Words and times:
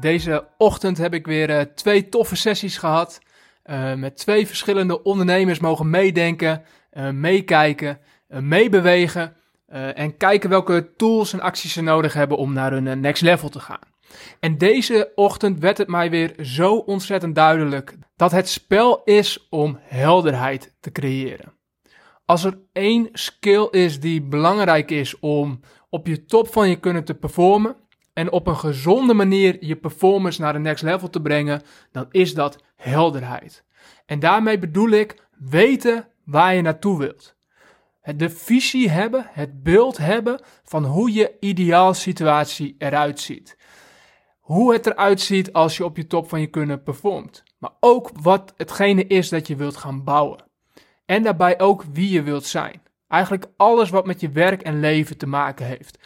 deze 0.00 0.48
ochtend 0.58 0.98
heb 0.98 1.14
ik 1.14 1.26
weer 1.26 1.50
uh, 1.50 1.60
twee 1.60 2.08
toffe 2.08 2.36
sessies 2.36 2.78
gehad. 2.78 3.20
Uh, 3.64 3.94
met 3.94 4.16
twee 4.16 4.46
verschillende 4.46 5.02
ondernemers 5.02 5.58
mogen 5.58 5.90
meedenken, 5.90 6.62
uh, 6.92 7.10
meekijken, 7.10 7.98
meebewegen. 8.28 9.36
en 9.94 10.16
kijken 10.16 10.50
welke 10.50 10.92
tools 10.96 11.32
en 11.32 11.40
acties 11.40 11.72
ze 11.72 11.82
nodig 11.82 12.12
hebben 12.12 12.36
om 12.36 12.52
naar 12.52 12.72
hun 12.72 13.00
next 13.00 13.22
level 13.22 13.48
te 13.48 13.60
gaan. 13.60 13.96
En 14.40 14.58
deze 14.58 15.12
ochtend 15.14 15.60
werd 15.60 15.78
het 15.78 15.88
mij 15.88 16.10
weer 16.10 16.34
zo 16.42 16.76
ontzettend 16.76 17.34
duidelijk 17.34 17.96
dat 18.16 18.30
het 18.30 18.48
spel 18.48 19.02
is 19.04 19.46
om 19.50 19.78
helderheid 19.82 20.74
te 20.80 20.92
creëren. 20.92 21.52
Als 22.24 22.44
er 22.44 22.58
één 22.72 23.08
skill 23.12 23.68
is 23.70 24.00
die 24.00 24.22
belangrijk 24.22 24.90
is 24.90 25.18
om 25.18 25.60
op 25.90 26.06
je 26.06 26.24
top 26.24 26.52
van 26.52 26.68
je 26.68 26.76
kunnen 26.76 27.04
te 27.04 27.14
performen, 27.14 27.76
en 28.18 28.32
op 28.32 28.46
een 28.46 28.56
gezonde 28.56 29.14
manier 29.14 29.56
je 29.60 29.76
performance 29.76 30.40
naar 30.40 30.52
de 30.52 30.58
next 30.58 30.82
level 30.82 31.10
te 31.10 31.20
brengen, 31.20 31.62
dan 31.92 32.06
is 32.10 32.34
dat 32.34 32.62
helderheid. 32.76 33.64
En 34.06 34.18
daarmee 34.18 34.58
bedoel 34.58 34.90
ik 34.90 35.28
weten 35.36 36.08
waar 36.24 36.54
je 36.54 36.62
naartoe 36.62 36.98
wilt. 36.98 37.36
De 38.16 38.30
visie 38.30 38.90
hebben, 38.90 39.26
het 39.30 39.62
beeld 39.62 39.96
hebben 39.96 40.40
van 40.64 40.84
hoe 40.84 41.12
je 41.12 41.36
ideaal 41.40 41.94
situatie 41.94 42.74
eruit 42.78 43.20
ziet. 43.20 43.56
Hoe 44.40 44.72
het 44.72 44.86
eruit 44.86 45.20
ziet 45.20 45.52
als 45.52 45.76
je 45.76 45.84
op 45.84 45.96
je 45.96 46.06
top 46.06 46.28
van 46.28 46.40
je 46.40 46.46
kunnen 46.46 46.82
performt. 46.82 47.42
Maar 47.58 47.72
ook 47.80 48.10
wat 48.22 48.54
hetgene 48.56 49.06
is 49.06 49.28
dat 49.28 49.46
je 49.46 49.56
wilt 49.56 49.76
gaan 49.76 50.04
bouwen. 50.04 50.44
En 51.06 51.22
daarbij 51.22 51.60
ook 51.60 51.84
wie 51.92 52.10
je 52.10 52.22
wilt 52.22 52.44
zijn. 52.44 52.82
Eigenlijk 53.08 53.46
alles 53.56 53.90
wat 53.90 54.06
met 54.06 54.20
je 54.20 54.30
werk 54.30 54.62
en 54.62 54.80
leven 54.80 55.16
te 55.16 55.26
maken 55.26 55.66
heeft. 55.66 55.98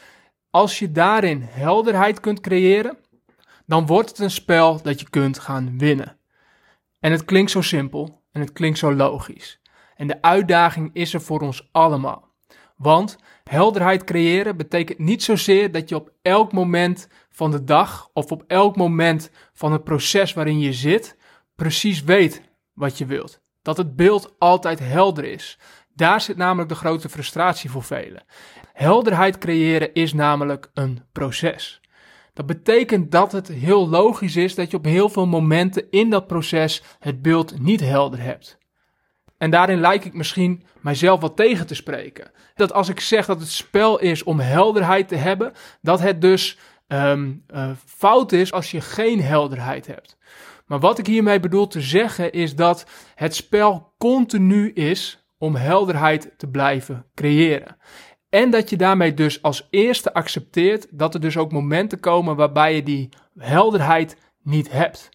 Als 0.53 0.79
je 0.79 0.93
daarin 0.93 1.43
helderheid 1.43 2.21
kunt 2.21 2.41
creëren, 2.41 2.99
dan 3.67 3.87
wordt 3.87 4.09
het 4.09 4.19
een 4.19 4.31
spel 4.31 4.83
dat 4.83 5.01
je 5.01 5.11
kunt 5.11 5.39
gaan 5.39 5.79
winnen. 5.79 6.17
En 7.01 7.13
het 7.13 7.25
klinkt 7.25 7.51
zo 7.51 7.61
simpel 7.61 8.23
en 8.33 8.41
het 8.41 8.53
klinkt 8.53 8.79
zo 8.79 8.95
logisch. 8.95 9.61
En 9.97 10.07
de 10.07 10.23
uitdaging 10.23 10.91
is 10.93 11.15
er 11.15 11.21
voor 11.21 11.41
ons 11.41 11.69
allemaal. 11.71 12.29
Want 12.77 13.19
helderheid 13.45 14.05
creëren 14.05 14.57
betekent 14.57 14.99
niet 14.99 15.23
zozeer 15.23 15.73
dat 15.73 15.89
je 15.89 15.95
op 15.95 16.13
elk 16.23 16.53
moment 16.53 17.09
van 17.31 17.51
de 17.51 17.65
dag 17.65 18.11
of 18.13 18.33
op 18.33 18.45
elk 18.47 18.77
moment 18.77 19.31
van 19.53 19.73
het 19.73 19.85
proces 19.85 20.33
waarin 20.33 20.59
je 20.59 20.73
zit 20.73 21.17
precies 21.57 22.03
weet 22.03 22.43
wat 22.73 22.99
je 22.99 23.07
wilt. 23.07 23.41
Dat 23.63 23.77
het 23.77 23.97
beeld 23.97 24.35
altijd 24.39 24.79
helder 24.79 25.25
is. 25.25 25.59
Daar 25.95 26.21
zit 26.21 26.37
namelijk 26.37 26.69
de 26.69 26.75
grote 26.75 27.09
frustratie 27.09 27.71
voor 27.71 27.83
velen. 27.83 28.25
Helderheid 28.73 29.39
creëren 29.39 29.95
is 29.95 30.13
namelijk 30.13 30.71
een 30.75 31.05
proces. 31.13 31.81
Dat 32.33 32.47
betekent 32.47 33.11
dat 33.11 33.33
het 33.33 33.49
heel 33.49 33.89
logisch 33.89 34.37
is 34.37 34.55
dat 34.55 34.71
je 34.71 34.77
op 34.77 34.85
heel 34.85 35.09
veel 35.09 35.27
momenten 35.27 35.91
in 35.91 36.11
dat 36.11 36.27
proces 36.27 36.83
het 36.99 37.23
beeld 37.23 37.61
niet 37.61 37.81
helder 37.81 38.21
hebt. 38.21 38.59
En 39.39 39.51
daarin 39.51 39.81
lijk 39.81 40.05
ik 40.05 40.15
misschien 40.15 40.65
mijzelf 40.81 41.21
wat 41.21 41.37
tegen 41.37 41.67
te 41.67 41.75
spreken. 41.75 42.31
Dat 42.55 42.73
als 42.73 42.89
ik 42.89 43.01
zeg 43.01 43.27
dat 43.27 43.41
het 43.41 43.51
spel 43.51 43.99
is 43.99 44.23
om 44.23 44.41
helderheid 44.41 45.09
te 45.09 45.17
hebben, 45.17 45.53
dat 45.81 46.01
het 46.01 46.21
dus 46.21 46.59
um, 46.89 47.45
uh, 47.55 47.71
fout 47.87 48.33
is 48.33 48.53
als 48.53 48.71
je 48.71 48.81
geen 48.81 49.21
helderheid 49.21 49.87
hebt. 49.87 50.17
Maar 50.67 50.81
wat 50.81 50.99
ik 50.99 51.07
hiermee 51.07 51.41
bedoel 51.41 51.67
te 51.67 51.81
zeggen 51.81 52.33
is 52.33 52.55
dat 52.55 52.87
het 53.15 53.35
spel 53.35 53.95
continu 53.99 54.73
is 54.73 55.22
om 55.43 55.55
helderheid 55.55 56.35
te 56.37 56.49
blijven 56.49 57.07
creëren. 57.15 57.77
En 58.29 58.51
dat 58.51 58.71
je 58.71 58.77
daarmee 58.77 59.15
dus 59.15 59.43
als 59.43 59.67
eerste 59.71 60.15
accepteert 60.15 60.87
dat 60.91 61.15
er 61.15 61.21
dus 61.21 61.37
ook 61.37 61.53
momenten 61.53 62.01
komen 62.01 62.37
waarbij 62.37 62.75
je 62.75 62.83
die 62.83 63.09
helderheid 63.39 64.17
niet 64.43 64.73
hebt. 64.73 65.09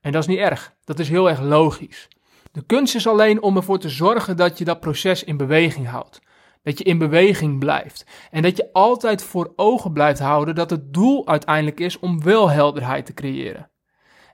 En 0.00 0.12
dat 0.12 0.22
is 0.22 0.28
niet 0.28 0.38
erg, 0.38 0.74
dat 0.84 0.98
is 0.98 1.08
heel 1.08 1.28
erg 1.28 1.40
logisch. 1.40 2.08
De 2.52 2.64
kunst 2.66 2.94
is 2.94 3.06
alleen 3.06 3.42
om 3.42 3.56
ervoor 3.56 3.78
te 3.78 3.88
zorgen 3.88 4.36
dat 4.36 4.58
je 4.58 4.64
dat 4.64 4.80
proces 4.80 5.24
in 5.24 5.36
beweging 5.36 5.88
houdt. 5.88 6.20
Dat 6.62 6.78
je 6.78 6.84
in 6.84 6.98
beweging 6.98 7.58
blijft. 7.58 8.06
En 8.30 8.42
dat 8.42 8.56
je 8.56 8.72
altijd 8.72 9.22
voor 9.22 9.52
ogen 9.56 9.92
blijft 9.92 10.20
houden 10.20 10.54
dat 10.54 10.70
het 10.70 10.94
doel 10.94 11.28
uiteindelijk 11.28 11.80
is 11.80 11.98
om 11.98 12.22
wel 12.22 12.50
helderheid 12.50 13.06
te 13.06 13.14
creëren. 13.14 13.70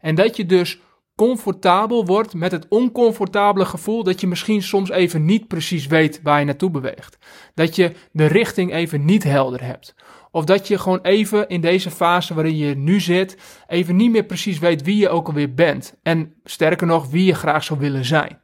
En 0.00 0.14
dat 0.14 0.36
je 0.36 0.46
dus 0.46 0.80
comfortabel 1.18 2.06
wordt 2.06 2.34
met 2.34 2.52
het 2.52 2.68
oncomfortabele 2.68 3.64
gevoel 3.64 4.02
dat 4.02 4.20
je 4.20 4.26
misschien 4.26 4.62
soms 4.62 4.90
even 4.90 5.24
niet 5.24 5.48
precies 5.48 5.86
weet 5.86 6.20
waar 6.22 6.38
je 6.38 6.44
naartoe 6.44 6.70
beweegt. 6.70 7.18
Dat 7.54 7.76
je 7.76 7.92
de 8.12 8.26
richting 8.26 8.72
even 8.72 9.04
niet 9.04 9.22
helder 9.22 9.64
hebt. 9.64 9.94
Of 10.30 10.44
dat 10.44 10.68
je 10.68 10.78
gewoon 10.78 11.00
even 11.02 11.48
in 11.48 11.60
deze 11.60 11.90
fase 11.90 12.34
waarin 12.34 12.56
je 12.56 12.76
nu 12.76 13.00
zit, 13.00 13.36
even 13.66 13.96
niet 13.96 14.10
meer 14.10 14.24
precies 14.24 14.58
weet 14.58 14.82
wie 14.82 14.96
je 14.96 15.08
ook 15.08 15.26
alweer 15.26 15.54
bent. 15.54 15.94
En 16.02 16.34
sterker 16.44 16.86
nog, 16.86 17.10
wie 17.10 17.24
je 17.24 17.34
graag 17.34 17.64
zou 17.64 17.80
willen 17.80 18.04
zijn. 18.04 18.40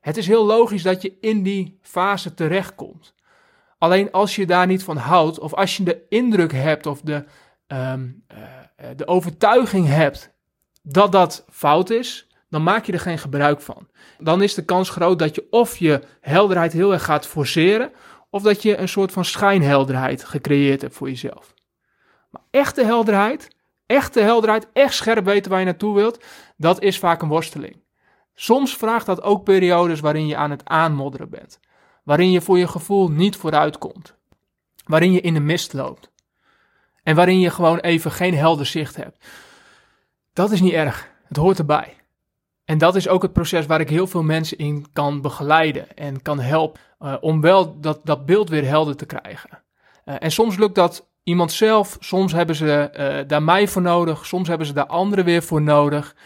Het 0.00 0.16
is 0.16 0.26
heel 0.26 0.44
logisch 0.44 0.82
dat 0.82 1.02
je 1.02 1.16
in 1.20 1.42
die 1.42 1.78
fase 1.82 2.34
terechtkomt. 2.34 3.14
Alleen 3.78 4.10
als 4.12 4.36
je 4.36 4.46
daar 4.46 4.66
niet 4.66 4.84
van 4.84 4.96
houdt, 4.96 5.38
of 5.38 5.54
als 5.54 5.76
je 5.76 5.82
de 5.82 6.02
indruk 6.08 6.52
hebt 6.52 6.86
of 6.86 7.00
de, 7.00 7.24
um, 7.66 8.24
uh, 8.32 8.38
de 8.96 9.06
overtuiging 9.06 9.86
hebt 9.86 10.34
dat 10.88 11.12
dat 11.12 11.44
fout 11.50 11.90
is, 11.90 12.26
dan 12.48 12.62
maak 12.62 12.84
je 12.84 12.92
er 12.92 13.00
geen 13.00 13.18
gebruik 13.18 13.60
van. 13.60 13.88
Dan 14.18 14.42
is 14.42 14.54
de 14.54 14.64
kans 14.64 14.90
groot 14.90 15.18
dat 15.18 15.34
je 15.34 15.46
of 15.50 15.76
je 15.76 16.02
helderheid 16.20 16.72
heel 16.72 16.92
erg 16.92 17.04
gaat 17.04 17.26
forceren, 17.26 17.92
of 18.30 18.42
dat 18.42 18.62
je 18.62 18.76
een 18.76 18.88
soort 18.88 19.12
van 19.12 19.24
schijnhelderheid 19.24 20.24
gecreëerd 20.24 20.80
hebt 20.80 20.94
voor 20.94 21.08
jezelf. 21.08 21.54
Maar 22.30 22.42
echte 22.50 22.84
helderheid, 22.84 23.48
echte 23.86 24.20
helderheid, 24.20 24.68
echt 24.72 24.94
scherp 24.94 25.24
weten 25.24 25.50
waar 25.50 25.60
je 25.60 25.66
naartoe 25.66 25.94
wilt, 25.94 26.24
dat 26.56 26.82
is 26.82 26.98
vaak 26.98 27.22
een 27.22 27.28
worsteling. 27.28 27.82
Soms 28.34 28.76
vraagt 28.76 29.06
dat 29.06 29.22
ook 29.22 29.44
periodes 29.44 30.00
waarin 30.00 30.26
je 30.26 30.36
aan 30.36 30.50
het 30.50 30.64
aanmodderen 30.64 31.30
bent, 31.30 31.60
waarin 32.02 32.30
je 32.30 32.40
voor 32.40 32.58
je 32.58 32.68
gevoel 32.68 33.10
niet 33.10 33.36
vooruit 33.36 33.78
komt, 33.78 34.14
waarin 34.84 35.12
je 35.12 35.20
in 35.20 35.34
de 35.34 35.40
mist 35.40 35.72
loopt 35.72 36.10
en 37.02 37.14
waarin 37.16 37.40
je 37.40 37.50
gewoon 37.50 37.78
even 37.78 38.10
geen 38.10 38.34
helder 38.34 38.66
zicht 38.66 38.96
hebt. 38.96 39.24
Dat 40.36 40.50
is 40.50 40.60
niet 40.60 40.72
erg. 40.72 41.08
Het 41.28 41.36
hoort 41.36 41.58
erbij. 41.58 41.94
En 42.64 42.78
dat 42.78 42.96
is 42.96 43.08
ook 43.08 43.22
het 43.22 43.32
proces 43.32 43.66
waar 43.66 43.80
ik 43.80 43.88
heel 43.88 44.06
veel 44.06 44.22
mensen 44.22 44.58
in 44.58 44.86
kan 44.92 45.20
begeleiden 45.20 45.96
en 45.96 46.22
kan 46.22 46.40
helpen 46.40 46.80
uh, 47.00 47.14
om 47.20 47.40
wel 47.40 47.80
dat, 47.80 48.00
dat 48.04 48.26
beeld 48.26 48.48
weer 48.48 48.64
helder 48.64 48.96
te 48.96 49.06
krijgen. 49.06 49.50
Uh, 50.04 50.14
en 50.18 50.30
soms 50.30 50.56
lukt 50.56 50.74
dat 50.74 51.08
iemand 51.22 51.52
zelf, 51.52 51.96
soms 52.00 52.32
hebben 52.32 52.56
ze 52.56 52.90
uh, 52.96 53.28
daar 53.28 53.42
mij 53.42 53.68
voor 53.68 53.82
nodig, 53.82 54.26
soms 54.26 54.48
hebben 54.48 54.66
ze 54.66 54.72
daar 54.72 54.86
anderen 54.86 55.24
weer 55.24 55.42
voor 55.42 55.62
nodig. 55.62 56.16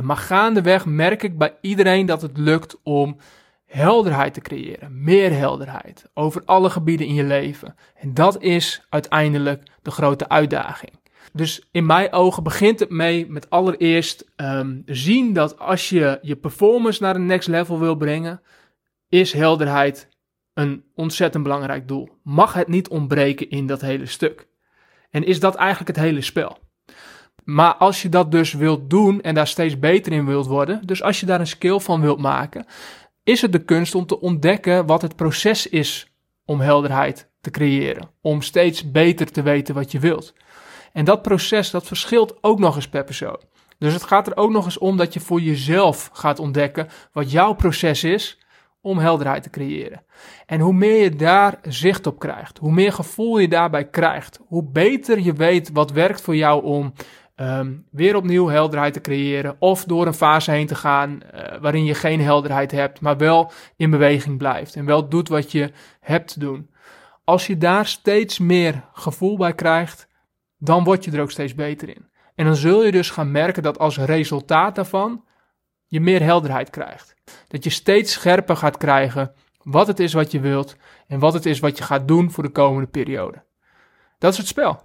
maar 0.00 0.16
gaandeweg 0.16 0.84
merk 0.86 1.22
ik 1.22 1.38
bij 1.38 1.56
iedereen 1.60 2.06
dat 2.06 2.22
het 2.22 2.36
lukt 2.36 2.76
om 2.82 3.16
helderheid 3.66 4.34
te 4.34 4.40
creëren, 4.40 5.02
meer 5.04 5.32
helderheid 5.32 6.10
over 6.14 6.42
alle 6.44 6.70
gebieden 6.70 7.06
in 7.06 7.14
je 7.14 7.24
leven. 7.24 7.76
En 7.94 8.14
dat 8.14 8.42
is 8.42 8.86
uiteindelijk 8.88 9.62
de 9.82 9.90
grote 9.90 10.28
uitdaging. 10.28 10.92
Dus 11.32 11.68
in 11.70 11.86
mijn 11.86 12.12
ogen 12.12 12.42
begint 12.42 12.80
het 12.80 12.90
mee 12.90 13.26
met 13.30 13.50
allereerst 13.50 14.24
um, 14.36 14.82
zien 14.86 15.32
dat 15.32 15.58
als 15.58 15.88
je 15.88 16.18
je 16.22 16.36
performance 16.36 17.02
naar 17.02 17.14
een 17.14 17.26
next 17.26 17.48
level 17.48 17.78
wil 17.78 17.94
brengen, 17.94 18.40
is 19.08 19.32
helderheid 19.32 20.08
een 20.54 20.84
ontzettend 20.94 21.42
belangrijk 21.42 21.88
doel. 21.88 22.08
Mag 22.22 22.52
het 22.52 22.68
niet 22.68 22.88
ontbreken 22.88 23.50
in 23.50 23.66
dat 23.66 23.80
hele 23.80 24.06
stuk. 24.06 24.46
En 25.10 25.24
is 25.24 25.40
dat 25.40 25.54
eigenlijk 25.54 25.96
het 25.96 26.06
hele 26.06 26.20
spel. 26.20 26.58
Maar 27.44 27.74
als 27.74 28.02
je 28.02 28.08
dat 28.08 28.30
dus 28.30 28.52
wilt 28.52 28.90
doen 28.90 29.20
en 29.20 29.34
daar 29.34 29.46
steeds 29.46 29.78
beter 29.78 30.12
in 30.12 30.26
wilt 30.26 30.46
worden, 30.46 30.86
dus 30.86 31.02
als 31.02 31.20
je 31.20 31.26
daar 31.26 31.40
een 31.40 31.46
skill 31.46 31.78
van 31.78 32.00
wilt 32.00 32.18
maken, 32.18 32.66
is 33.22 33.42
het 33.42 33.52
de 33.52 33.64
kunst 33.64 33.94
om 33.94 34.06
te 34.06 34.20
ontdekken 34.20 34.86
wat 34.86 35.02
het 35.02 35.16
proces 35.16 35.66
is 35.66 36.12
om 36.44 36.60
helderheid 36.60 37.30
te 37.40 37.50
creëren. 37.50 38.10
Om 38.20 38.42
steeds 38.42 38.90
beter 38.90 39.30
te 39.30 39.42
weten 39.42 39.74
wat 39.74 39.92
je 39.92 39.98
wilt. 39.98 40.34
En 40.94 41.04
dat 41.04 41.22
proces, 41.22 41.70
dat 41.70 41.86
verschilt 41.86 42.38
ook 42.40 42.58
nog 42.58 42.76
eens 42.76 42.88
per 42.88 43.04
persoon. 43.04 43.40
Dus 43.78 43.92
het 43.92 44.02
gaat 44.02 44.26
er 44.26 44.36
ook 44.36 44.50
nog 44.50 44.64
eens 44.64 44.78
om 44.78 44.96
dat 44.96 45.14
je 45.14 45.20
voor 45.20 45.40
jezelf 45.40 46.10
gaat 46.12 46.38
ontdekken 46.38 46.88
wat 47.12 47.30
jouw 47.30 47.52
proces 47.52 48.04
is 48.04 48.38
om 48.80 48.98
helderheid 48.98 49.42
te 49.42 49.50
creëren. 49.50 50.02
En 50.46 50.60
hoe 50.60 50.72
meer 50.72 51.02
je 51.02 51.16
daar 51.16 51.58
zicht 51.62 52.06
op 52.06 52.18
krijgt, 52.18 52.58
hoe 52.58 52.72
meer 52.72 52.92
gevoel 52.92 53.38
je 53.38 53.48
daarbij 53.48 53.88
krijgt, 53.88 54.40
hoe 54.46 54.64
beter 54.64 55.20
je 55.20 55.32
weet 55.32 55.70
wat 55.72 55.90
werkt 55.90 56.20
voor 56.20 56.36
jou 56.36 56.64
om 56.64 56.92
ehm, 57.34 57.72
weer 57.90 58.16
opnieuw 58.16 58.48
helderheid 58.48 58.92
te 58.92 59.00
creëren 59.00 59.56
of 59.58 59.84
door 59.84 60.06
een 60.06 60.14
fase 60.14 60.50
heen 60.50 60.66
te 60.66 60.74
gaan 60.74 61.22
eh, 61.22 61.60
waarin 61.60 61.84
je 61.84 61.94
geen 61.94 62.20
helderheid 62.20 62.70
hebt, 62.70 63.00
maar 63.00 63.16
wel 63.16 63.52
in 63.76 63.90
beweging 63.90 64.38
blijft 64.38 64.76
en 64.76 64.84
wel 64.84 65.08
doet 65.08 65.28
wat 65.28 65.52
je 65.52 65.70
hebt 66.00 66.32
te 66.32 66.38
doen. 66.38 66.70
Als 67.24 67.46
je 67.46 67.58
daar 67.58 67.86
steeds 67.86 68.38
meer 68.38 68.84
gevoel 68.92 69.36
bij 69.36 69.54
krijgt, 69.54 70.08
dan 70.58 70.84
word 70.84 71.04
je 71.04 71.10
er 71.10 71.20
ook 71.20 71.30
steeds 71.30 71.54
beter 71.54 71.88
in. 71.88 72.08
En 72.34 72.44
dan 72.44 72.56
zul 72.56 72.84
je 72.84 72.92
dus 72.92 73.10
gaan 73.10 73.30
merken 73.30 73.62
dat 73.62 73.78
als 73.78 73.98
resultaat 73.98 74.74
daarvan 74.74 75.24
je 75.86 76.00
meer 76.00 76.22
helderheid 76.22 76.70
krijgt. 76.70 77.14
Dat 77.48 77.64
je 77.64 77.70
steeds 77.70 78.12
scherper 78.12 78.56
gaat 78.56 78.76
krijgen 78.76 79.34
wat 79.62 79.86
het 79.86 80.00
is 80.00 80.12
wat 80.12 80.30
je 80.30 80.40
wilt 80.40 80.76
en 81.06 81.18
wat 81.18 81.32
het 81.32 81.46
is 81.46 81.58
wat 81.58 81.78
je 81.78 81.84
gaat 81.84 82.08
doen 82.08 82.30
voor 82.30 82.42
de 82.42 82.50
komende 82.50 82.88
periode. 82.88 83.44
Dat 84.18 84.32
is 84.32 84.38
het 84.38 84.46
spel. 84.46 84.82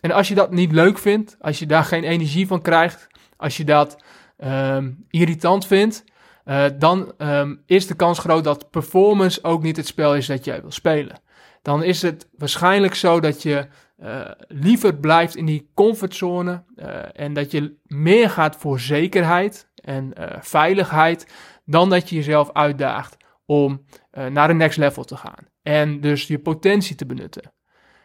En 0.00 0.10
als 0.10 0.28
je 0.28 0.34
dat 0.34 0.50
niet 0.50 0.72
leuk 0.72 0.98
vindt, 0.98 1.36
als 1.40 1.58
je 1.58 1.66
daar 1.66 1.84
geen 1.84 2.04
energie 2.04 2.46
van 2.46 2.62
krijgt, 2.62 3.06
als 3.36 3.56
je 3.56 3.64
dat 3.64 4.02
um, 4.38 5.04
irritant 5.10 5.66
vindt, 5.66 6.04
uh, 6.44 6.64
dan 6.78 7.12
um, 7.18 7.62
is 7.66 7.86
de 7.86 7.94
kans 7.94 8.18
groot 8.18 8.44
dat 8.44 8.70
performance 8.70 9.44
ook 9.44 9.62
niet 9.62 9.76
het 9.76 9.86
spel 9.86 10.16
is 10.16 10.26
dat 10.26 10.44
jij 10.44 10.60
wil 10.60 10.70
spelen. 10.70 11.20
Dan 11.62 11.82
is 11.82 12.02
het 12.02 12.28
waarschijnlijk 12.36 12.94
zo 12.94 13.20
dat 13.20 13.42
je 13.42 13.68
uh, 14.02 14.30
liever 14.48 14.96
blijft 14.96 15.36
in 15.36 15.46
die 15.46 15.70
comfortzone 15.74 16.64
uh, 16.76 16.86
en 17.12 17.32
dat 17.32 17.50
je 17.50 17.76
meer 17.82 18.30
gaat 18.30 18.56
voor 18.56 18.80
zekerheid 18.80 19.70
en 19.74 20.12
veiligheid 20.40 21.26
dan 21.64 21.90
dat 21.90 22.08
je 22.08 22.16
jezelf 22.16 22.52
uitdaagt 22.52 23.16
om 23.46 23.84
naar 24.30 24.48
de 24.48 24.54
next 24.54 24.78
level 24.78 25.04
te 25.04 25.16
gaan 25.16 25.50
en 25.62 26.00
dus 26.00 26.26
je 26.26 26.38
potentie 26.38 26.96
te 26.96 27.06
benutten. 27.06 27.52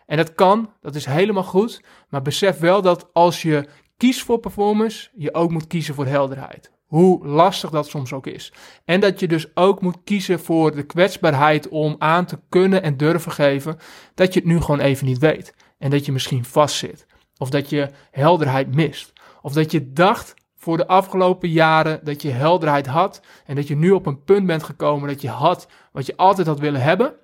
En 0.05 0.17
dat 0.17 0.33
kan, 0.33 0.73
dat 0.81 0.95
is 0.95 1.05
helemaal 1.05 1.44
goed, 1.44 1.81
maar 2.09 2.21
besef 2.21 2.59
wel 2.59 2.81
dat 2.81 3.09
als 3.13 3.41
je 3.41 3.67
kiest 3.97 4.23
voor 4.23 4.39
performance, 4.39 5.09
je 5.15 5.33
ook 5.33 5.51
moet 5.51 5.67
kiezen 5.67 5.94
voor 5.94 6.05
helderheid. 6.05 6.71
Hoe 6.85 7.27
lastig 7.27 7.69
dat 7.69 7.88
soms 7.88 8.13
ook 8.13 8.27
is. 8.27 8.53
En 8.85 8.99
dat 8.99 9.19
je 9.19 9.27
dus 9.27 9.55
ook 9.55 9.81
moet 9.81 9.97
kiezen 10.03 10.39
voor 10.39 10.75
de 10.75 10.83
kwetsbaarheid 10.83 11.67
om 11.67 11.95
aan 11.97 12.25
te 12.25 12.39
kunnen 12.49 12.83
en 12.83 12.97
durven 12.97 13.31
geven 13.31 13.77
dat 14.13 14.33
je 14.33 14.39
het 14.39 14.49
nu 14.49 14.61
gewoon 14.61 14.79
even 14.79 15.05
niet 15.05 15.17
weet. 15.17 15.53
En 15.77 15.89
dat 15.89 16.06
je 16.06 16.12
misschien 16.12 16.45
vastzit. 16.45 17.06
Of 17.38 17.50
dat 17.50 17.69
je 17.69 17.89
helderheid 18.12 18.75
mist. 18.75 19.13
Of 19.41 19.53
dat 19.53 19.71
je 19.71 19.94
dacht 19.94 20.33
voor 20.56 20.77
de 20.77 20.88
afgelopen 20.88 21.50
jaren 21.50 22.00
dat 22.03 22.21
je 22.21 22.31
helderheid 22.31 22.88
had. 22.88 23.21
En 23.45 23.56
dat 23.56 23.68
je 23.68 23.75
nu 23.75 23.91
op 23.91 24.06
een 24.06 24.24
punt 24.24 24.45
bent 24.45 24.63
gekomen 24.63 25.07
dat 25.07 25.21
je 25.21 25.29
had 25.29 25.68
wat 25.91 26.06
je 26.06 26.18
altijd 26.18 26.47
had 26.47 26.59
willen 26.59 26.81
hebben. 26.81 27.15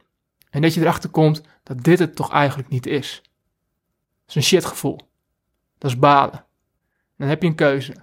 En 0.49 0.61
dat 0.61 0.73
je 0.73 0.81
erachter 0.81 1.09
komt 1.09 1.41
dat 1.63 1.83
dit 1.83 1.99
het 1.99 2.15
toch 2.15 2.31
eigenlijk 2.31 2.69
niet 2.69 2.85
is. 2.85 3.21
Dat 3.21 4.27
is 4.27 4.35
een 4.35 4.43
shitgevoel. 4.43 4.99
Dat 5.77 5.91
is 5.91 5.99
balen. 5.99 6.45
Dan 7.17 7.27
heb 7.27 7.41
je 7.41 7.47
een 7.47 7.55
keuze. 7.55 7.93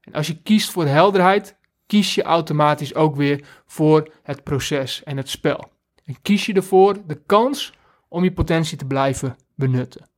En 0.00 0.12
als 0.12 0.26
je 0.26 0.42
kiest 0.42 0.70
voor 0.70 0.86
helderheid, 0.86 1.56
kies 1.86 2.14
je 2.14 2.22
automatisch 2.22 2.94
ook 2.94 3.16
weer 3.16 3.62
voor 3.66 4.12
het 4.22 4.42
proces 4.42 5.02
en 5.02 5.16
het 5.16 5.28
spel. 5.28 5.70
En 6.04 6.22
kies 6.22 6.46
je 6.46 6.52
ervoor 6.52 7.06
de 7.06 7.22
kans 7.26 7.72
om 8.08 8.24
je 8.24 8.32
potentie 8.32 8.78
te 8.78 8.84
blijven 8.84 9.36
benutten. 9.58 10.08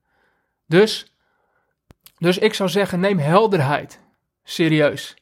Dus, 0.66 1.12
dus 2.18 2.38
ik 2.38 2.54
zou 2.54 2.68
zeggen, 2.68 3.00
neem 3.00 3.18
helderheid 3.18 4.00
serieus. 4.44 5.14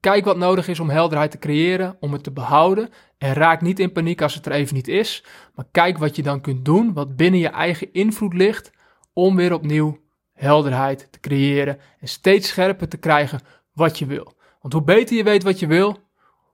Kijk 0.00 0.24
wat 0.24 0.36
nodig 0.36 0.68
is 0.68 0.80
om 0.80 0.90
helderheid 0.90 1.30
te 1.30 1.38
creëren, 1.38 1.96
om 2.00 2.12
het 2.12 2.22
te 2.22 2.30
behouden. 2.30 2.90
En 3.18 3.32
raak 3.32 3.60
niet 3.60 3.78
in 3.78 3.92
paniek 3.92 4.22
als 4.22 4.34
het 4.34 4.46
er 4.46 4.52
even 4.52 4.74
niet 4.74 4.88
is. 4.88 5.24
Maar 5.54 5.64
kijk 5.70 5.98
wat 5.98 6.16
je 6.16 6.22
dan 6.22 6.40
kunt 6.40 6.64
doen, 6.64 6.92
wat 6.92 7.16
binnen 7.16 7.40
je 7.40 7.48
eigen 7.48 7.92
invloed 7.92 8.34
ligt, 8.34 8.70
om 9.12 9.36
weer 9.36 9.52
opnieuw 9.52 10.00
helderheid 10.32 11.08
te 11.10 11.20
creëren 11.20 11.78
en 12.00 12.08
steeds 12.08 12.48
scherper 12.48 12.88
te 12.88 12.96
krijgen 12.96 13.40
wat 13.72 13.98
je 13.98 14.06
wil. 14.06 14.34
Want 14.60 14.72
hoe 14.72 14.82
beter 14.82 15.16
je 15.16 15.22
weet 15.22 15.42
wat 15.42 15.58
je 15.58 15.66
wil, 15.66 15.98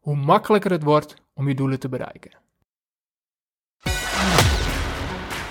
hoe 0.00 0.16
makkelijker 0.16 0.70
het 0.70 0.82
wordt 0.82 1.14
om 1.34 1.48
je 1.48 1.54
doelen 1.54 1.78
te 1.78 1.88
bereiken. 1.88 2.32